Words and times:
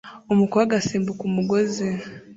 Umukobwa 0.33 0.71
asimbuka 0.81 1.21
umugozi 1.29 1.85